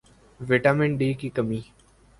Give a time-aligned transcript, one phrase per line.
[0.39, 1.59] vitamin D کی کمی